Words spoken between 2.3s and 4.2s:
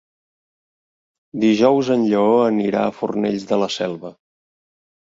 anirà a Fornells de la Selva.